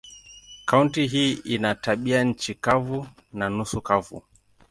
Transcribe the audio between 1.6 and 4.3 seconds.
tabianchi kavu na nusu kavu.